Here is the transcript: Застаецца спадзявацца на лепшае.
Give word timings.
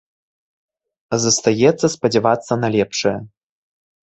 Застаецца 1.25 1.85
спадзявацца 1.97 2.53
на 2.63 2.67
лепшае. 2.79 3.15